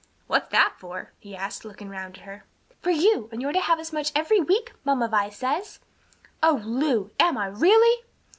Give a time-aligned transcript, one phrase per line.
[0.25, 2.43] "What's that for?" he asked, looking round at her.
[2.81, 5.79] "For you; and you're to have as much every week, Mamma Vi says."
[6.41, 7.11] "O Lu!
[7.19, 7.97] am I, really?"